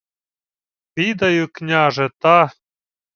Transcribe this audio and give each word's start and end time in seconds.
—Відаю, 0.97 1.47
княже, 1.47 2.09
та... 2.17 2.51